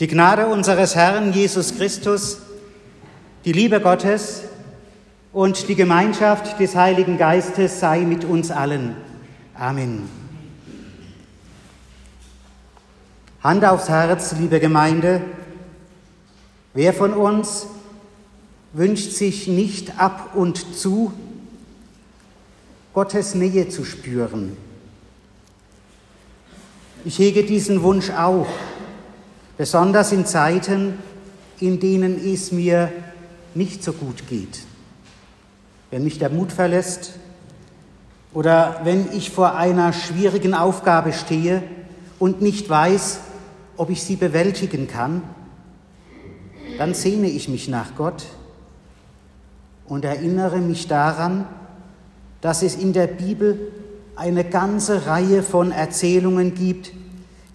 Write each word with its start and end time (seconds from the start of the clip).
Die 0.00 0.06
Gnade 0.06 0.46
unseres 0.46 0.94
Herrn 0.94 1.32
Jesus 1.32 1.74
Christus, 1.74 2.38
die 3.44 3.50
Liebe 3.50 3.80
Gottes 3.80 4.42
und 5.32 5.68
die 5.68 5.74
Gemeinschaft 5.74 6.60
des 6.60 6.76
Heiligen 6.76 7.18
Geistes 7.18 7.80
sei 7.80 8.02
mit 8.02 8.24
uns 8.24 8.52
allen. 8.52 8.94
Amen. 9.54 10.08
Hand 13.42 13.64
aufs 13.64 13.88
Herz, 13.88 14.36
liebe 14.38 14.60
Gemeinde. 14.60 15.20
Wer 16.74 16.94
von 16.94 17.12
uns 17.12 17.66
wünscht 18.72 19.10
sich 19.10 19.48
nicht 19.48 19.98
ab 19.98 20.30
und 20.36 20.76
zu, 20.76 21.12
Gottes 22.94 23.34
Nähe 23.34 23.68
zu 23.68 23.84
spüren? 23.84 24.56
Ich 27.04 27.18
hege 27.18 27.42
diesen 27.42 27.82
Wunsch 27.82 28.10
auch 28.10 28.46
besonders 29.58 30.12
in 30.12 30.24
Zeiten, 30.24 30.94
in 31.60 31.80
denen 31.80 32.16
es 32.24 32.52
mir 32.52 32.90
nicht 33.54 33.82
so 33.82 33.92
gut 33.92 34.28
geht. 34.28 34.60
Wenn 35.90 36.04
mich 36.04 36.18
der 36.18 36.30
Mut 36.30 36.52
verlässt 36.52 37.14
oder 38.32 38.80
wenn 38.84 39.12
ich 39.12 39.30
vor 39.30 39.56
einer 39.56 39.92
schwierigen 39.92 40.54
Aufgabe 40.54 41.12
stehe 41.12 41.62
und 42.20 42.40
nicht 42.40 42.70
weiß, 42.70 43.18
ob 43.76 43.90
ich 43.90 44.02
sie 44.02 44.16
bewältigen 44.16 44.86
kann, 44.86 45.22
dann 46.78 46.94
sehne 46.94 47.28
ich 47.28 47.48
mich 47.48 47.68
nach 47.68 47.96
Gott 47.96 48.26
und 49.86 50.04
erinnere 50.04 50.58
mich 50.58 50.86
daran, 50.86 51.48
dass 52.40 52.62
es 52.62 52.76
in 52.76 52.92
der 52.92 53.08
Bibel 53.08 53.72
eine 54.14 54.44
ganze 54.44 55.06
Reihe 55.06 55.42
von 55.42 55.72
Erzählungen 55.72 56.54
gibt, 56.54 56.92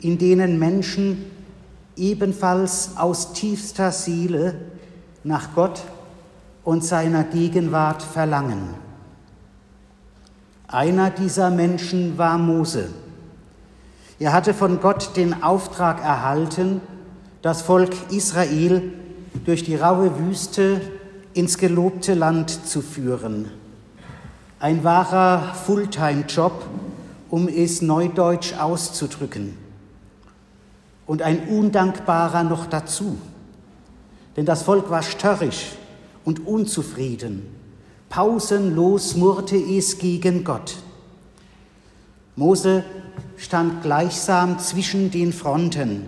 in 0.01 0.17
denen 0.17 0.59
Menschen 0.59 1.25
ebenfalls 1.95 2.91
aus 2.97 3.33
tiefster 3.33 3.91
Seele 3.91 4.55
nach 5.23 5.53
Gott 5.55 5.81
und 6.63 6.83
seiner 6.83 7.23
Gegenwart 7.23 8.01
verlangen. 8.01 8.75
Einer 10.67 11.09
dieser 11.09 11.51
Menschen 11.51 12.17
war 12.17 12.37
Mose. 12.37 12.89
Er 14.19 14.33
hatte 14.33 14.53
von 14.53 14.79
Gott 14.79 15.15
den 15.15 15.43
Auftrag 15.43 16.01
erhalten, 16.01 16.81
das 17.41 17.61
Volk 17.61 17.93
Israel 18.09 18.93
durch 19.45 19.63
die 19.63 19.75
raue 19.75 20.17
Wüste 20.19 20.81
ins 21.33 21.57
gelobte 21.57 22.13
Land 22.13 22.67
zu 22.67 22.81
führen. 22.81 23.51
Ein 24.59 24.83
wahrer 24.83 25.53
Fulltime-Job, 25.65 26.65
um 27.29 27.47
es 27.49 27.81
neudeutsch 27.81 28.53
auszudrücken 28.57 29.62
und 31.05 31.21
ein 31.21 31.47
undankbarer 31.47 32.43
noch 32.43 32.65
dazu. 32.65 33.17
Denn 34.35 34.45
das 34.45 34.63
Volk 34.63 34.89
war 34.89 35.03
störrisch 35.03 35.73
und 36.23 36.45
unzufrieden. 36.45 37.45
Pausenlos 38.09 39.15
murrte 39.15 39.57
es 39.57 39.97
gegen 39.97 40.43
Gott. 40.43 40.77
Mose 42.35 42.83
stand 43.37 43.81
gleichsam 43.83 44.59
zwischen 44.59 45.11
den 45.11 45.33
Fronten. 45.33 46.07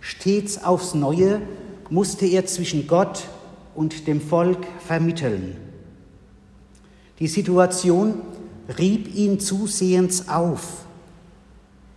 Stets 0.00 0.62
aufs 0.64 0.94
Neue 0.94 1.40
musste 1.90 2.26
er 2.26 2.46
zwischen 2.46 2.86
Gott 2.86 3.24
und 3.74 4.06
dem 4.06 4.20
Volk 4.20 4.66
vermitteln. 4.86 5.56
Die 7.18 7.28
Situation 7.28 8.14
rieb 8.78 9.14
ihn 9.14 9.38
zusehends 9.38 10.28
auf. 10.28 10.86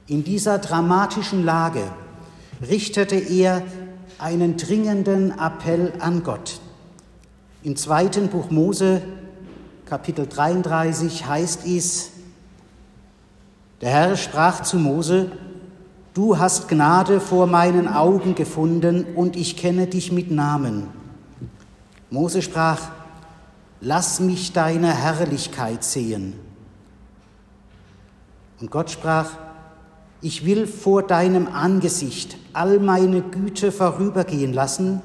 In 0.07 0.23
dieser 0.23 0.59
dramatischen 0.59 1.43
Lage 1.43 1.83
richtete 2.61 3.15
er 3.15 3.63
einen 4.19 4.57
dringenden 4.57 5.31
Appell 5.37 5.93
an 5.99 6.23
Gott. 6.23 6.59
Im 7.63 7.75
zweiten 7.75 8.29
Buch 8.29 8.49
Mose, 8.49 9.01
Kapitel 9.85 10.27
33, 10.27 11.25
heißt 11.25 11.65
es, 11.67 12.11
der 13.81 13.89
Herr 13.89 14.17
sprach 14.17 14.63
zu 14.63 14.77
Mose, 14.77 15.31
Du 16.13 16.39
hast 16.39 16.67
Gnade 16.67 17.19
vor 17.19 17.45
meinen 17.45 17.87
Augen 17.87 18.33
gefunden 18.33 19.05
und 19.15 19.35
ich 19.35 19.55
kenne 19.55 19.85
dich 19.85 20.11
mit 20.11 20.31
Namen. 20.31 20.87
Mose 22.09 22.41
sprach, 22.41 22.89
Lass 23.81 24.19
mich 24.19 24.53
deine 24.53 24.91
Herrlichkeit 24.91 25.83
sehen. 25.83 26.33
Und 28.59 28.71
Gott 28.71 28.89
sprach, 28.89 29.29
ich 30.21 30.45
will 30.45 30.65
vor 30.67 31.03
deinem 31.03 31.47
Angesicht 31.47 32.37
all 32.53 32.79
meine 32.79 33.21
Güte 33.21 33.71
vorübergehen 33.71 34.53
lassen 34.53 35.01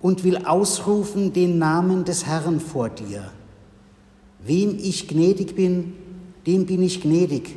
und 0.00 0.24
will 0.24 0.44
ausrufen 0.44 1.32
den 1.32 1.58
Namen 1.58 2.04
des 2.04 2.26
Herrn 2.26 2.60
vor 2.60 2.88
dir. 2.88 3.30
Wem 4.44 4.76
ich 4.78 5.06
gnädig 5.06 5.54
bin, 5.54 5.94
dem 6.46 6.66
bin 6.66 6.82
ich 6.82 7.00
gnädig, 7.00 7.56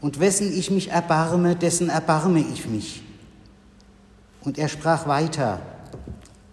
und 0.00 0.20
wessen 0.20 0.56
ich 0.56 0.70
mich 0.70 0.90
erbarme, 0.90 1.56
dessen 1.56 1.88
erbarme 1.88 2.40
ich 2.40 2.66
mich. 2.68 3.02
Und 4.42 4.56
er 4.56 4.68
sprach 4.68 5.06
weiter, 5.08 5.60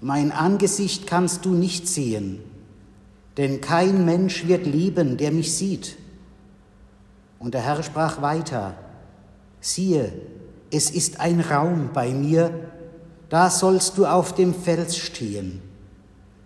mein 0.01 0.31
Angesicht 0.31 1.07
kannst 1.07 1.45
du 1.45 1.53
nicht 1.53 1.87
sehen, 1.87 2.39
denn 3.37 3.61
kein 3.61 4.03
Mensch 4.03 4.47
wird 4.47 4.65
leben, 4.65 5.17
der 5.17 5.31
mich 5.31 5.55
sieht. 5.55 5.97
Und 7.39 7.53
der 7.53 7.61
Herr 7.61 7.83
sprach 7.83 8.21
weiter, 8.21 8.75
siehe, 9.65 10.13
es 10.71 10.91
ist 10.91 11.19
ein 11.19 11.39
Raum 11.39 11.89
bei 11.93 12.11
mir, 12.11 12.51
da 13.29 13.49
sollst 13.49 13.97
du 13.97 14.05
auf 14.05 14.35
dem 14.35 14.53
Fels 14.53 14.97
stehen. 14.97 15.61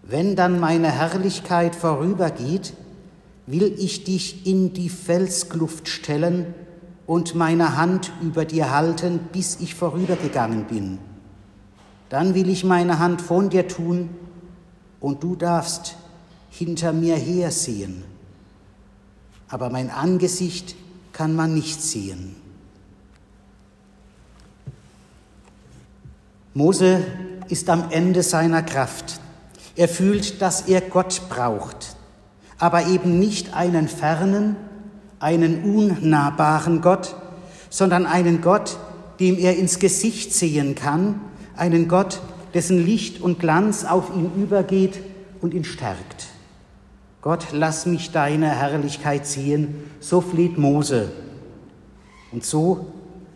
Wenn 0.04 0.36
dann 0.36 0.60
meine 0.60 0.90
Herrlichkeit 0.90 1.76
vorübergeht, 1.76 2.74
will 3.46 3.76
ich 3.78 4.04
dich 4.04 4.46
in 4.48 4.74
die 4.74 4.90
Felskluft 4.90 5.88
stellen 5.88 6.54
und 7.06 7.36
meine 7.36 7.76
Hand 7.76 8.12
über 8.22 8.46
dir 8.46 8.72
halten, 8.72 9.20
bis 9.32 9.60
ich 9.60 9.76
vorübergegangen 9.76 10.66
bin. 10.66 11.00
Dann 12.10 12.34
will 12.34 12.50
ich 12.50 12.64
meine 12.64 13.00
Hand 13.00 13.22
von 13.22 13.50
dir 13.50 13.68
tun 13.68 14.10
und 15.00 15.24
du 15.24 15.36
darfst 15.36 15.96
hinter 16.50 16.94
mir 16.94 17.16
hersehen. 17.16 18.04
Aber 19.48 19.70
mein 19.70 19.90
Angesicht 19.90 20.76
kann 21.12 21.36
man 21.36 21.54
nicht 21.54 21.82
sehen. 21.82 22.36
Mose 26.54 27.04
ist 27.48 27.70
am 27.70 27.92
Ende 27.92 28.24
seiner 28.24 28.64
Kraft. 28.64 29.20
Er 29.76 29.88
fühlt, 29.88 30.42
dass 30.42 30.62
er 30.62 30.82
Gott 30.82 31.22
braucht, 31.30 31.96
aber 32.58 32.88
eben 32.88 33.20
nicht 33.20 33.54
einen 33.54 33.88
fernen, 33.88 34.56
einen 35.20 35.64
unnahbaren 35.64 36.82
Gott, 36.82 37.16
sondern 37.70 38.08
einen 38.08 38.42
Gott, 38.42 38.78
dem 39.20 39.38
er 39.38 39.58
ins 39.58 39.78
Gesicht 39.80 40.34
sehen 40.34 40.74
kann, 40.74 41.22
einen 41.56 41.88
Gott, 41.88 42.20
dessen 42.56 42.84
Licht 42.84 43.22
und 43.22 43.40
Glanz 43.40 43.86
auf 43.86 44.10
ihn 44.16 44.32
übergeht 44.42 45.00
und 45.42 45.54
ihn 45.54 45.66
stärkt. 45.66 46.28
Gott, 47.22 47.48
lass 47.52 47.86
mich 47.86 48.12
deine 48.12 48.50
Herrlichkeit 48.50 49.28
sehen, 49.28 49.84
so 50.00 50.20
fleht 50.20 50.58
Mose. 50.58 51.12
Und 52.32 52.44
so 52.44 52.88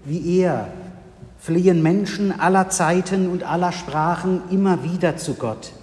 wie 0.03 0.39
er 0.39 0.73
fliehen 1.43 1.83
Menschen 1.83 2.39
aller 2.39 2.69
Zeiten 2.69 3.27
und 3.27 3.43
aller 3.43 3.73
Sprachen 3.73 4.43
immer 4.49 4.85
wieder 4.85 5.17
zu 5.17 5.33
Gott. 5.33 5.73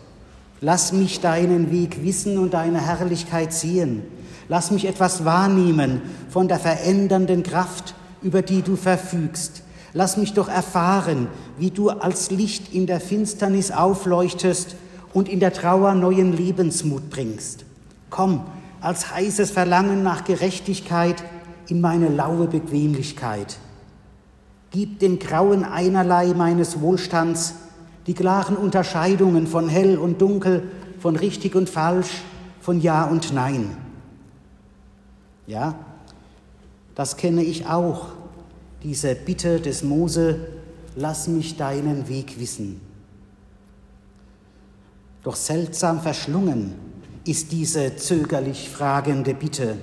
Lass 0.62 0.93
mich 0.94 1.21
deinen 1.21 1.71
Weg 1.71 2.03
wissen 2.03 2.38
und 2.38 2.54
deine 2.54 2.81
Herrlichkeit 2.81 3.53
sehen. 3.53 4.03
Lass 4.49 4.70
mich 4.70 4.87
etwas 4.87 5.26
wahrnehmen 5.26 6.00
von 6.31 6.49
der 6.49 6.59
verändernden 6.59 7.43
Kraft, 7.43 7.94
über 8.22 8.41
die 8.41 8.62
du 8.62 8.75
verfügst. 8.75 9.62
Lass 9.93 10.16
mich 10.16 10.32
doch 10.32 10.49
erfahren, 10.49 11.29
wie 11.58 11.70
du 11.70 11.90
als 11.90 12.31
Licht 12.31 12.73
in 12.73 12.87
der 12.87 12.99
Finsternis 12.99 13.70
aufleuchtest 13.70 14.76
und 15.12 15.29
in 15.29 15.40
der 15.40 15.52
Trauer 15.52 15.93
neuen 15.93 16.34
Lebensmut 16.34 17.11
bringst. 17.11 17.67
Komm 18.08 18.46
als 18.81 19.14
heißes 19.14 19.50
Verlangen 19.50 20.02
nach 20.02 20.25
Gerechtigkeit 20.25 21.23
in 21.69 21.82
meine 21.82 22.08
laue 22.08 22.46
Bequemlichkeit. 22.46 23.58
Gib 24.70 25.00
dem 25.00 25.19
Grauen 25.19 25.64
einerlei 25.64 26.32
meines 26.34 26.81
Wohlstands 26.81 27.55
die 28.06 28.14
klaren 28.14 28.56
Unterscheidungen 28.56 29.46
von 29.46 29.69
hell 29.69 29.99
und 29.99 30.20
dunkel, 30.20 30.62
von 30.99 31.17
richtig 31.17 31.55
und 31.55 31.69
falsch, 31.69 32.22
von 32.61 32.81
Ja 32.81 33.05
und 33.05 33.32
Nein. 33.32 33.76
Ja, 35.46 35.75
das 36.94 37.17
kenne 37.17 37.43
ich 37.43 37.67
auch, 37.67 38.08
diese 38.82 39.14
Bitte 39.14 39.61
des 39.61 39.82
Mose, 39.82 40.38
lass 40.96 41.28
mich 41.28 41.56
deinen 41.56 42.08
Weg 42.08 42.38
wissen. 42.38 42.81
Doch 45.22 45.37
seltsam 45.37 46.00
verschlungen 46.00 46.75
ist 47.25 47.52
diese 47.52 47.96
zögerlich 47.96 48.70
fragende 48.70 49.34
Bitte. 49.34 49.76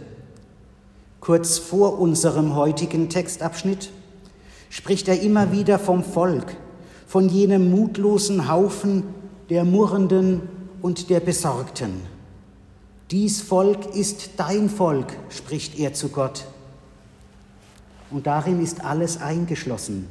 Kurz 1.20 1.58
vor 1.58 2.00
unserem 2.00 2.56
heutigen 2.56 3.10
Textabschnitt 3.10 3.92
spricht 4.70 5.08
er 5.08 5.22
immer 5.22 5.52
wieder 5.52 5.80
vom 5.80 6.04
Volk, 6.04 6.56
von 7.06 7.30
jenem 7.30 7.72
mutlosen 7.72 8.50
Haufen 8.50 9.04
der 9.50 9.64
Murrenden 9.64 10.42
und 10.82 11.10
der 11.10 11.20
Besorgten. 11.20 12.02
Dies 13.12 13.42
Volk 13.42 13.96
ist 13.96 14.32
dein 14.38 14.70
Volk, 14.70 15.14
spricht 15.30 15.80
er 15.80 15.94
zu 15.94 16.10
Gott. 16.10 16.46
Und 18.12 18.28
darin 18.28 18.62
ist 18.62 18.84
alles 18.84 19.22
eingeschlossen. 19.22 20.08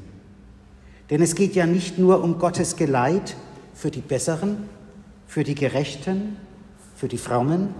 Denn 1.10 1.22
es 1.22 1.34
geht 1.34 1.54
ja 1.54 1.66
nicht 1.66 1.98
nur 1.98 2.22
um 2.22 2.38
Gottes 2.38 2.76
Geleit 2.76 3.36
für 3.74 3.90
die 3.90 4.00
Besseren, 4.00 4.68
für 5.26 5.44
die 5.44 5.54
Gerechten, 5.54 6.36
für 6.94 7.08
die 7.08 7.18
Frommen. 7.18 7.74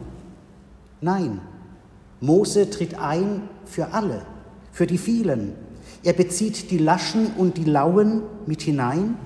Nein, 1.00 1.40
Mose 2.20 2.70
tritt 2.70 2.98
ein 2.98 3.48
für 3.64 3.92
alle, 3.92 4.26
für 4.72 4.86
die 4.86 4.98
vielen. 4.98 5.54
Er 6.06 6.12
bezieht 6.12 6.70
die 6.70 6.78
Laschen 6.78 7.32
und 7.36 7.56
die 7.56 7.64
Lauen 7.64 8.22
mit 8.46 8.62
hinein. 8.62 9.16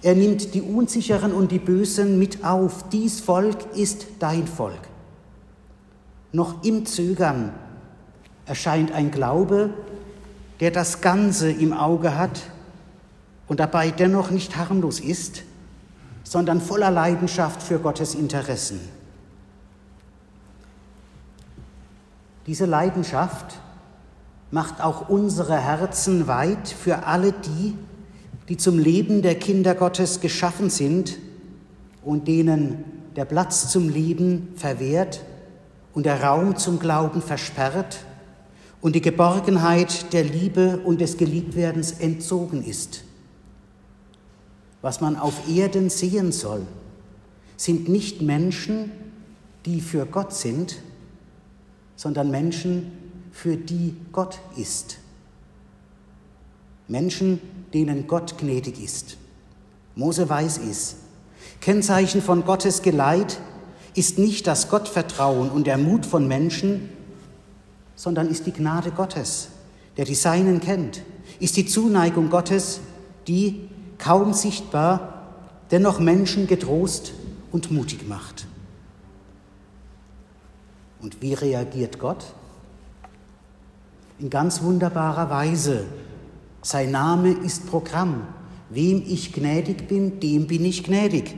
Er 0.00 0.14
nimmt 0.14 0.54
die 0.54 0.62
Unsicheren 0.62 1.34
und 1.34 1.52
die 1.52 1.58
Bösen 1.58 2.18
mit 2.18 2.46
auf. 2.46 2.88
Dies 2.88 3.20
Volk 3.20 3.58
ist 3.76 4.06
dein 4.20 4.46
Volk. 4.46 4.80
Noch 6.32 6.64
im 6.64 6.86
Zögern 6.86 7.52
erscheint 8.46 8.90
ein 8.92 9.10
Glaube, 9.10 9.68
der 10.60 10.70
das 10.70 11.02
Ganze 11.02 11.52
im 11.52 11.74
Auge 11.74 12.16
hat 12.16 12.40
und 13.46 13.60
dabei 13.60 13.90
dennoch 13.90 14.30
nicht 14.30 14.56
harmlos 14.56 14.98
ist, 14.98 15.42
sondern 16.24 16.62
voller 16.62 16.90
Leidenschaft 16.90 17.62
für 17.62 17.78
Gottes 17.80 18.14
Interessen. 18.14 18.80
Diese 22.46 22.64
Leidenschaft 22.64 23.60
macht 24.50 24.82
auch 24.82 25.08
unsere 25.08 25.56
Herzen 25.58 26.26
weit 26.26 26.68
für 26.68 27.04
alle 27.06 27.32
die, 27.32 27.74
die 28.48 28.56
zum 28.56 28.78
Leben 28.78 29.22
der 29.22 29.36
Kinder 29.36 29.74
Gottes 29.74 30.20
geschaffen 30.20 30.70
sind 30.70 31.18
und 32.04 32.26
denen 32.26 32.84
der 33.16 33.24
Platz 33.24 33.70
zum 33.70 33.88
Leben 33.88 34.48
verwehrt 34.56 35.22
und 35.94 36.06
der 36.06 36.22
Raum 36.22 36.56
zum 36.56 36.78
Glauben 36.78 37.22
versperrt 37.22 38.04
und 38.80 38.96
die 38.96 39.00
Geborgenheit 39.00 40.12
der 40.12 40.24
Liebe 40.24 40.80
und 40.84 41.00
des 41.00 41.16
Geliebtwerdens 41.16 41.92
entzogen 41.92 42.64
ist. 42.64 43.04
Was 44.82 45.00
man 45.00 45.16
auf 45.16 45.48
Erden 45.48 45.90
sehen 45.90 46.32
soll, 46.32 46.62
sind 47.56 47.88
nicht 47.88 48.22
Menschen, 48.22 48.90
die 49.66 49.80
für 49.80 50.06
Gott 50.06 50.32
sind, 50.32 50.76
sondern 51.96 52.30
Menschen, 52.30 52.92
für 53.32 53.56
die 53.56 53.96
Gott 54.12 54.38
ist. 54.56 54.98
Menschen, 56.88 57.40
denen 57.72 58.06
Gott 58.06 58.36
gnädig 58.38 58.82
ist. 58.82 59.16
Mose 59.94 60.28
weiß 60.28 60.58
es. 60.58 60.96
Kennzeichen 61.60 62.22
von 62.22 62.44
Gottes 62.44 62.82
Geleit 62.82 63.38
ist 63.94 64.18
nicht 64.18 64.46
das 64.46 64.68
Gottvertrauen 64.68 65.50
und 65.50 65.66
der 65.66 65.78
Mut 65.78 66.06
von 66.06 66.26
Menschen, 66.26 66.88
sondern 67.94 68.28
ist 68.28 68.46
die 68.46 68.52
Gnade 68.52 68.92
Gottes, 68.92 69.48
der 69.96 70.04
die 70.04 70.14
Seinen 70.14 70.60
kennt, 70.60 71.02
ist 71.38 71.56
die 71.56 71.66
Zuneigung 71.66 72.30
Gottes, 72.30 72.80
die 73.28 73.68
kaum 73.98 74.32
sichtbar, 74.32 75.26
dennoch 75.70 76.00
Menschen 76.00 76.46
getrost 76.46 77.12
und 77.52 77.70
mutig 77.70 78.08
macht. 78.08 78.46
Und 81.00 81.20
wie 81.22 81.34
reagiert 81.34 81.98
Gott? 81.98 82.24
In 84.20 84.28
ganz 84.28 84.60
wunderbarer 84.60 85.30
Weise. 85.30 85.86
Sein 86.60 86.90
Name 86.90 87.30
ist 87.30 87.66
Programm. 87.66 88.26
Wem 88.68 89.02
ich 89.06 89.32
gnädig 89.32 89.88
bin, 89.88 90.20
dem 90.20 90.46
bin 90.46 90.62
ich 90.66 90.84
gnädig. 90.84 91.34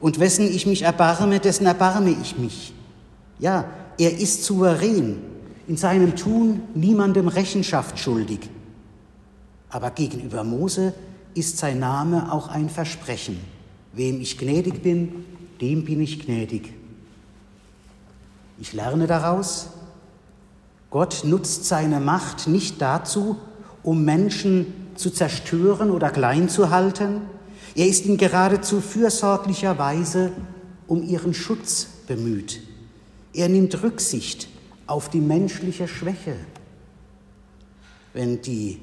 Und 0.00 0.18
wessen 0.18 0.46
ich 0.46 0.66
mich 0.66 0.80
erbarme, 0.80 1.40
dessen 1.40 1.66
erbarme 1.66 2.16
ich 2.22 2.38
mich. 2.38 2.72
Ja, 3.38 3.66
er 3.98 4.18
ist 4.18 4.44
souverän 4.44 5.18
in 5.68 5.76
seinem 5.76 6.16
Tun 6.16 6.62
niemandem 6.74 7.28
Rechenschaft 7.28 7.98
schuldig. 7.98 8.48
Aber 9.68 9.90
gegenüber 9.90 10.42
Mose 10.42 10.94
ist 11.34 11.58
sein 11.58 11.80
Name 11.80 12.32
auch 12.32 12.48
ein 12.48 12.70
Versprechen. 12.70 13.38
Wem 13.92 14.22
ich 14.22 14.38
gnädig 14.38 14.82
bin, 14.82 15.26
dem 15.60 15.84
bin 15.84 16.00
ich 16.00 16.24
gnädig. 16.24 16.72
Ich 18.58 18.72
lerne 18.72 19.06
daraus, 19.06 19.68
Gott 20.92 21.22
nutzt 21.24 21.64
seine 21.64 22.00
Macht 22.00 22.46
nicht 22.46 22.82
dazu, 22.82 23.36
um 23.82 24.04
Menschen 24.04 24.66
zu 24.94 25.10
zerstören 25.10 25.90
oder 25.90 26.10
klein 26.10 26.50
zu 26.50 26.68
halten. 26.68 27.22
Er 27.74 27.86
ist 27.86 28.04
in 28.04 28.18
geradezu 28.18 28.82
fürsorglicher 28.82 29.78
Weise 29.78 30.32
um 30.86 31.02
ihren 31.02 31.32
Schutz 31.32 31.86
bemüht. 32.06 32.60
Er 33.32 33.48
nimmt 33.48 33.82
Rücksicht 33.82 34.48
auf 34.86 35.08
die 35.08 35.22
menschliche 35.22 35.88
Schwäche. 35.88 36.36
Wenn 38.12 38.42
die 38.42 38.78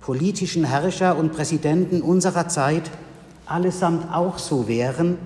politischen 0.00 0.64
Herrscher 0.64 1.16
und 1.16 1.30
Präsidenten 1.30 2.02
unserer 2.02 2.48
Zeit 2.48 2.90
allesamt 3.46 4.12
auch 4.12 4.38
so 4.38 4.66
wären, 4.66 5.16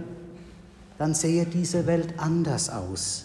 dann 0.99 1.15
sähe 1.15 1.47
diese 1.47 1.87
Welt 1.87 2.13
anders 2.19 2.69
aus. 2.69 3.25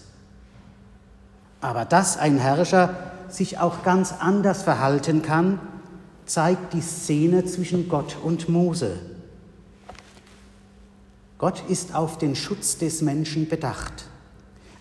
Aber 1.61 1.85
dass 1.85 2.17
ein 2.17 2.37
Herrscher 2.37 2.95
sich 3.29 3.57
auch 3.57 3.83
ganz 3.83 4.13
anders 4.19 4.63
verhalten 4.63 5.21
kann, 5.21 5.59
zeigt 6.25 6.73
die 6.73 6.81
Szene 6.81 7.45
zwischen 7.45 7.89
Gott 7.89 8.17
und 8.23 8.49
Mose. 8.49 8.97
Gott 11.37 11.63
ist 11.69 11.95
auf 11.95 12.17
den 12.17 12.35
Schutz 12.35 12.77
des 12.77 13.01
Menschen 13.01 13.47
bedacht, 13.47 14.05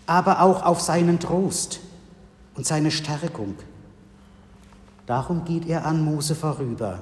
aber 0.05 0.41
auch 0.41 0.63
auf 0.63 0.81
seinen 0.81 1.19
Trost 1.19 1.79
und 2.55 2.65
seine 2.65 2.91
Stärkung. 2.91 3.55
Darum 5.05 5.45
geht 5.45 5.67
er 5.67 5.85
an 5.85 6.03
Mose 6.03 6.35
vorüber. 6.35 6.99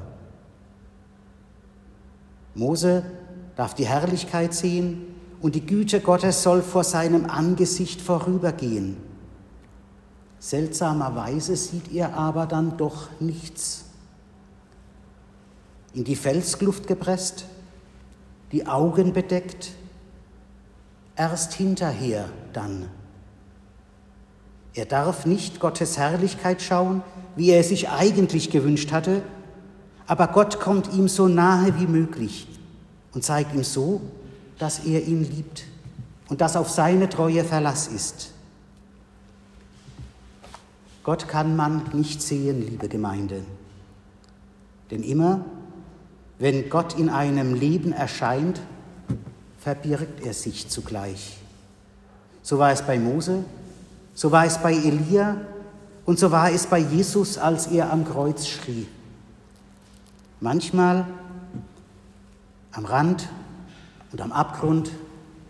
Mose 2.55 3.03
darf 3.55 3.73
die 3.73 3.87
Herrlichkeit 3.87 4.53
sehen 4.53 5.15
und 5.41 5.55
die 5.55 5.65
Güte 5.65 5.99
Gottes 5.99 6.43
soll 6.43 6.61
vor 6.61 6.83
seinem 6.83 7.29
Angesicht 7.29 8.01
vorübergehen. 8.01 9.06
Seltsamerweise 10.39 11.55
sieht 11.55 11.91
er 11.93 12.13
aber 12.15 12.45
dann 12.45 12.77
doch 12.77 13.07
nichts. 13.19 13.85
In 15.93 16.03
die 16.03 16.15
Felskluft 16.15 16.87
gepresst, 16.87 17.45
die 18.51 18.67
Augen 18.67 19.13
bedeckt, 19.13 19.71
erst 21.15 21.53
hinterher 21.53 22.29
dann. 22.53 22.87
Er 24.73 24.85
darf 24.85 25.25
nicht 25.25 25.59
Gottes 25.59 25.97
Herrlichkeit 25.97 26.61
schauen, 26.61 27.01
wie 27.35 27.49
er 27.49 27.61
es 27.61 27.69
sich 27.69 27.89
eigentlich 27.89 28.51
gewünscht 28.51 28.91
hatte, 28.91 29.23
aber 30.05 30.27
Gott 30.27 30.59
kommt 30.59 30.93
ihm 30.93 31.07
so 31.07 31.27
nahe 31.27 31.79
wie 31.79 31.87
möglich 31.87 32.47
und 33.13 33.23
zeigt 33.23 33.55
ihm 33.55 33.63
so, 33.63 34.01
dass 34.59 34.85
er 34.85 35.03
ihn 35.03 35.23
liebt 35.23 35.65
und 36.29 36.41
dass 36.41 36.55
auf 36.55 36.69
seine 36.69 37.09
Treue 37.09 37.43
Verlass 37.43 37.87
ist. 37.87 38.31
Gott 41.07 41.29
kann 41.29 41.55
man 41.55 41.83
nicht 41.93 42.21
sehen, 42.21 42.59
liebe 42.59 42.89
Gemeinde. 42.89 43.45
Denn 44.91 45.03
immer, 45.03 45.45
wenn 46.37 46.69
Gott 46.69 46.99
in 46.99 47.07
einem 47.07 47.53
Leben 47.53 47.93
erscheint, 47.93 48.59
verbirgt 49.57 50.25
er 50.25 50.33
sich 50.33 50.67
zugleich. 50.67 51.37
So 52.43 52.59
war 52.59 52.73
es 52.73 52.81
bei 52.81 52.99
Mose, 52.99 53.45
so 54.15 54.33
war 54.33 54.43
es 54.43 54.57
bei 54.57 54.73
Elia 54.73 55.37
und 56.03 56.19
so 56.19 56.29
war 56.29 56.51
es 56.51 56.67
bei 56.67 56.79
Jesus, 56.79 57.37
als 57.37 57.67
er 57.67 57.89
am 57.89 58.03
Kreuz 58.03 58.45
schrie. 58.45 58.85
Manchmal 60.41 61.07
am 62.73 62.83
Rand 62.83 63.29
und 64.11 64.19
am 64.19 64.33
Abgrund 64.33 64.91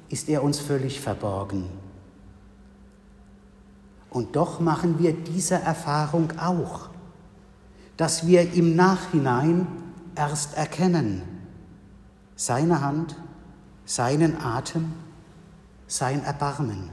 ist 0.10 0.30
er 0.30 0.44
uns 0.44 0.60
völlig 0.60 1.02
verborgen. 1.02 1.87
Und 4.10 4.36
doch 4.36 4.60
machen 4.60 5.00
wir 5.00 5.14
diese 5.14 5.56
Erfahrung 5.56 6.34
auch, 6.40 6.90
dass 7.98 8.26
wir 8.28 8.54
im 8.54 8.76
Nachhinein 8.76 9.68
erst 10.16 10.56
erkennen, 10.56 11.24
seine 12.36 12.82
Hand, 12.82 13.16
seinen 13.86 14.40
Atem, 14.42 14.94
sein 15.88 16.24
Erbarmen. 16.24 16.90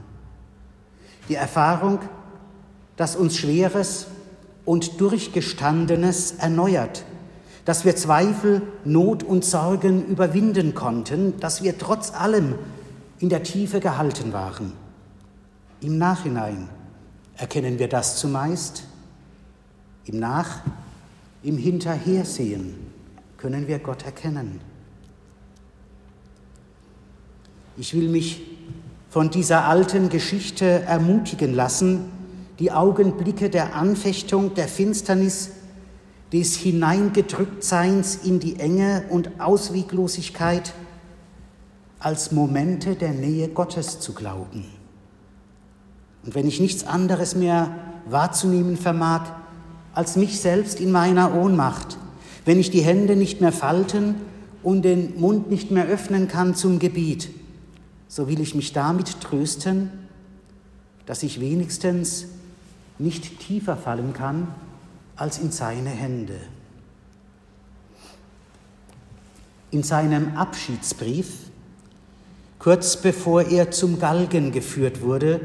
Die 1.29 1.35
Erfahrung, 1.35 1.99
dass 2.97 3.15
uns 3.15 3.37
Schweres 3.37 4.07
und 4.63 4.99
Durchgestandenes 4.99 6.33
erneuert, 6.33 7.05
dass 7.65 7.83
wir 7.83 7.95
Zweifel, 7.95 8.61
Not 8.83 9.23
und 9.23 9.43
Sorgen 9.43 10.05
überwinden 10.05 10.75
konnten, 10.75 11.39
dass 11.39 11.63
wir 11.63 11.77
trotz 11.77 12.13
allem 12.13 12.55
in 13.19 13.29
der 13.29 13.43
Tiefe 13.43 13.79
gehalten 13.79 14.33
waren. 14.33 14.73
Im 15.81 15.97
Nachhinein 15.97 16.69
erkennen 17.37 17.79
wir 17.79 17.87
das 17.87 18.17
zumeist. 18.17 18.83
Im 20.05 20.19
Nach, 20.19 20.61
im 21.43 21.57
Hinterhersehen 21.57 22.75
können 23.37 23.67
wir 23.67 23.79
Gott 23.79 24.05
erkennen. 24.05 24.61
Ich 27.77 27.93
will 27.93 28.09
mich 28.09 28.41
von 29.09 29.29
dieser 29.29 29.65
alten 29.65 30.09
Geschichte 30.09 30.65
ermutigen 30.65 31.53
lassen, 31.53 32.11
die 32.59 32.71
Augenblicke 32.71 33.49
der 33.49 33.75
Anfechtung, 33.75 34.53
der 34.53 34.67
Finsternis, 34.67 35.51
des 36.33 36.55
Hineingedrücktseins 36.55 38.15
in 38.23 38.39
die 38.39 38.59
Enge 38.59 39.05
und 39.09 39.39
Ausweglosigkeit 39.39 40.73
als 41.99 42.31
Momente 42.31 42.95
der 42.95 43.11
Nähe 43.11 43.47
Gottes 43.47 43.99
zu 43.99 44.13
glauben. 44.13 44.74
Und 46.25 46.33
wenn 46.33 46.47
ich 46.47 46.59
nichts 46.59 46.85
anderes 46.85 47.35
mehr 47.35 47.75
wahrzunehmen 48.07 48.77
vermag, 48.77 49.21
als 49.93 50.15
mich 50.15 50.39
selbst 50.39 50.79
in 50.79 50.91
meiner 50.91 51.35
Ohnmacht, 51.35 51.97
wenn 52.45 52.59
ich 52.59 52.71
die 52.71 52.81
Hände 52.81 53.15
nicht 53.15 53.41
mehr 53.41 53.51
falten 53.51 54.15
und 54.63 54.83
den 54.83 55.19
Mund 55.19 55.49
nicht 55.49 55.71
mehr 55.71 55.85
öffnen 55.87 56.27
kann 56.27 56.55
zum 56.55 56.79
Gebet, 56.79 57.29
so 58.07 58.27
will 58.27 58.39
ich 58.39 58.55
mich 58.55 58.73
damit 58.73 59.21
trösten, 59.21 59.91
dass 61.05 61.23
ich 61.23 61.39
wenigstens 61.39 62.25
nicht 62.97 63.39
tiefer 63.39 63.77
fallen 63.77 64.13
kann 64.13 64.47
als 65.15 65.37
in 65.37 65.51
seine 65.51 65.89
Hände. 65.89 66.39
In 69.71 69.83
seinem 69.83 70.35
Abschiedsbrief, 70.37 71.27
kurz 72.57 72.97
bevor 72.97 73.43
er 73.43 73.71
zum 73.71 73.99
Galgen 73.99 74.51
geführt 74.51 75.01
wurde, 75.01 75.41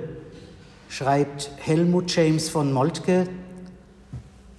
schreibt 0.91 1.53
Helmut 1.59 2.15
James 2.15 2.49
von 2.49 2.73
Moltke, 2.73 3.29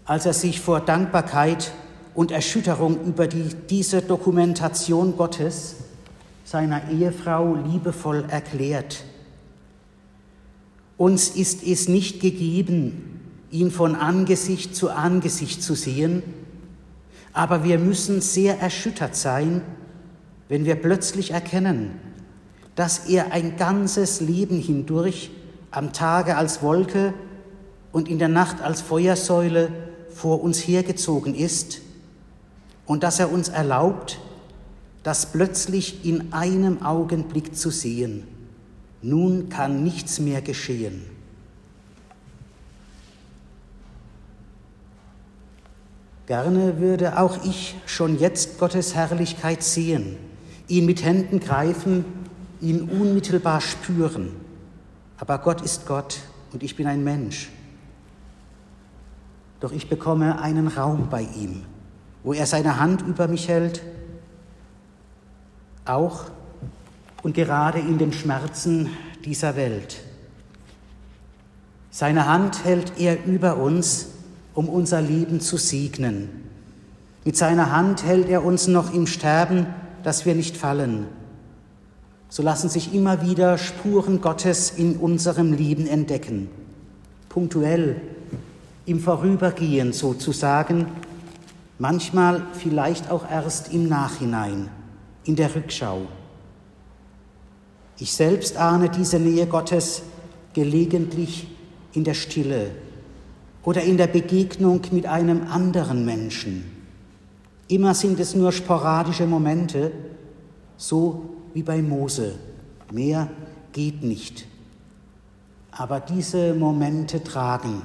als 0.05 0.25
er 0.25 0.33
sich 0.33 0.61
vor 0.61 0.79
Dankbarkeit 0.79 1.73
und 2.15 2.31
Erschütterung 2.31 3.03
über 3.03 3.27
die, 3.27 3.49
diese 3.69 4.01
Dokumentation 4.01 5.17
Gottes 5.17 5.75
seiner 6.45 6.89
Ehefrau 6.89 7.55
liebevoll 7.55 8.23
erklärt. 8.29 9.03
Uns 10.95 11.29
ist 11.29 11.63
es 11.67 11.89
nicht 11.89 12.21
gegeben, 12.21 13.19
ihn 13.51 13.69
von 13.69 13.95
Angesicht 13.95 14.73
zu 14.73 14.89
Angesicht 14.89 15.61
zu 15.61 15.75
sehen, 15.75 16.23
aber 17.33 17.65
wir 17.65 17.77
müssen 17.77 18.21
sehr 18.21 18.57
erschüttert 18.59 19.17
sein, 19.17 19.61
wenn 20.47 20.63
wir 20.63 20.75
plötzlich 20.75 21.31
erkennen, 21.31 21.91
dass 22.75 23.09
er 23.09 23.33
ein 23.33 23.57
ganzes 23.57 24.21
Leben 24.21 24.61
hindurch 24.61 25.31
am 25.71 25.93
Tage 25.93 26.37
als 26.37 26.61
Wolke 26.61 27.13
und 27.91 28.07
in 28.07 28.19
der 28.19 28.27
Nacht 28.27 28.61
als 28.61 28.81
Feuersäule 28.81 29.69
vor 30.13 30.41
uns 30.41 30.59
hergezogen 30.59 31.33
ist 31.33 31.81
und 32.85 33.03
dass 33.03 33.19
er 33.19 33.31
uns 33.31 33.49
erlaubt, 33.49 34.19
das 35.03 35.31
plötzlich 35.31 36.05
in 36.05 36.33
einem 36.33 36.83
Augenblick 36.83 37.55
zu 37.55 37.69
sehen. 37.69 38.27
Nun 39.01 39.49
kann 39.49 39.83
nichts 39.83 40.19
mehr 40.19 40.41
geschehen. 40.41 41.03
Gerne 46.27 46.79
würde 46.79 47.19
auch 47.19 47.43
ich 47.43 47.75
schon 47.85 48.19
jetzt 48.19 48.59
Gottes 48.59 48.93
Herrlichkeit 48.93 49.63
sehen, 49.63 50.17
ihn 50.67 50.85
mit 50.85 51.03
Händen 51.03 51.39
greifen, 51.39 52.05
ihn 52.61 52.83
unmittelbar 52.83 53.59
spüren. 53.59 54.29
Aber 55.21 55.37
Gott 55.37 55.61
ist 55.61 55.85
Gott 55.85 56.19
und 56.51 56.63
ich 56.63 56.75
bin 56.75 56.87
ein 56.87 57.03
Mensch. 57.03 57.51
Doch 59.59 59.71
ich 59.71 59.87
bekomme 59.87 60.41
einen 60.41 60.67
Raum 60.67 61.09
bei 61.11 61.21
ihm, 61.21 61.63
wo 62.23 62.33
er 62.33 62.47
seine 62.47 62.79
Hand 62.79 63.03
über 63.03 63.27
mich 63.27 63.47
hält 63.47 63.83
auch 65.85 66.25
und 67.21 67.35
gerade 67.35 67.79
in 67.79 67.97
den 67.97 68.13
Schmerzen 68.13 68.89
dieser 69.23 69.55
Welt. 69.55 70.01
Seine 71.91 72.27
Hand 72.27 72.63
hält 72.63 72.93
er 72.97 73.23
über 73.25 73.57
uns, 73.57 74.07
um 74.55 74.69
unser 74.69 75.01
Leben 75.01 75.39
zu 75.39 75.57
segnen. 75.57 76.29
Mit 77.25 77.37
seiner 77.37 77.71
Hand 77.71 78.03
hält 78.03 78.27
er 78.27 78.43
uns 78.43 78.67
noch 78.67 78.91
im 78.93 79.05
Sterben, 79.05 79.67
dass 80.01 80.25
wir 80.25 80.33
nicht 80.33 80.57
fallen. 80.57 81.07
So 82.31 82.43
lassen 82.43 82.69
sich 82.69 82.93
immer 82.95 83.21
wieder 83.23 83.57
Spuren 83.57 84.21
Gottes 84.21 84.71
in 84.77 84.95
unserem 84.95 85.51
Leben 85.51 85.85
entdecken. 85.85 86.47
Punktuell, 87.27 87.99
im 88.85 89.01
Vorübergehen 89.01 89.91
sozusagen, 89.91 90.87
manchmal 91.77 92.43
vielleicht 92.53 93.11
auch 93.11 93.29
erst 93.29 93.73
im 93.73 93.89
Nachhinein 93.89 94.69
in 95.25 95.35
der 95.35 95.53
Rückschau. 95.53 96.03
Ich 97.99 98.13
selbst 98.13 98.55
ahne 98.55 98.87
diese 98.87 99.19
Nähe 99.19 99.45
Gottes 99.45 100.01
gelegentlich 100.53 101.47
in 101.91 102.05
der 102.05 102.13
Stille 102.13 102.71
oder 103.61 103.83
in 103.83 103.97
der 103.97 104.07
Begegnung 104.07 104.79
mit 104.91 105.05
einem 105.05 105.47
anderen 105.47 106.05
Menschen. 106.05 106.63
Immer 107.67 107.93
sind 107.93 108.21
es 108.21 108.35
nur 108.35 108.53
sporadische 108.53 109.27
Momente, 109.27 109.91
so 110.77 111.40
wie 111.53 111.63
bei 111.63 111.81
Mose. 111.81 112.35
Mehr 112.91 113.29
geht 113.71 114.03
nicht. 114.03 114.47
Aber 115.71 115.99
diese 115.99 116.53
Momente 116.53 117.23
tragen, 117.23 117.83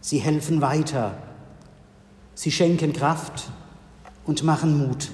sie 0.00 0.18
helfen 0.18 0.60
weiter, 0.60 1.14
sie 2.34 2.50
schenken 2.50 2.92
Kraft 2.92 3.50
und 4.24 4.42
machen 4.42 4.78
Mut. 4.78 5.10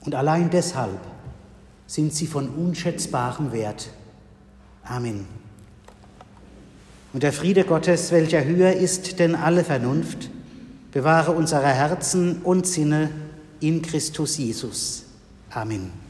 Und 0.00 0.14
allein 0.14 0.50
deshalb 0.50 1.00
sind 1.86 2.14
sie 2.14 2.26
von 2.26 2.48
unschätzbarem 2.48 3.52
Wert. 3.52 3.90
Amen. 4.84 5.26
Und 7.12 7.22
der 7.22 7.32
Friede 7.32 7.64
Gottes, 7.64 8.10
welcher 8.12 8.44
höher 8.44 8.72
ist 8.72 9.18
denn 9.18 9.34
alle 9.34 9.64
Vernunft, 9.64 10.30
bewahre 10.92 11.32
unsere 11.32 11.68
Herzen 11.68 12.42
und 12.42 12.66
Sinne 12.66 13.10
in 13.60 13.82
Christus 13.82 14.36
Jesus. 14.36 15.04
Amen. 15.50 16.03